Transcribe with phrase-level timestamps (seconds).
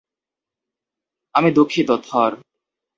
[1.35, 2.31] আমি দুঃখিত, থর।